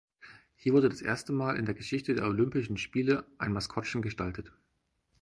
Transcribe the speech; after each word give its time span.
Hier 0.55 0.73
wurde 0.73 0.89
das 0.89 1.03
erste 1.03 1.31
Mal 1.31 1.57
in 1.57 1.65
der 1.65 1.75
Geschichte 1.75 2.15
der 2.15 2.25
Olympischen 2.25 2.75
Spiele 2.75 3.23
ein 3.37 3.53
Maskottchen 3.53 4.01
gestaltet. 4.01 4.51